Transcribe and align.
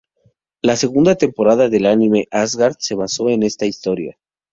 La 0.63 0.77
segunda 0.77 1.13
temporada 1.13 1.69
del 1.69 1.85
anime, 1.85 2.25
"Asgard", 2.31 2.77
se 2.79 2.95
basó 2.95 3.29
en 3.29 3.43
esta 3.43 3.67
historia. 3.67 4.17